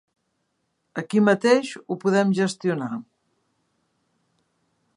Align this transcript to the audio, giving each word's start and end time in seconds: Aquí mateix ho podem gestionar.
Aquí 1.01 1.19
mateix 1.25 1.73
ho 1.81 1.97
podem 2.05 2.33
gestionar. 2.39 2.89